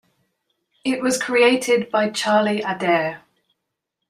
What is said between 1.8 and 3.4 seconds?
by Charlie Adair.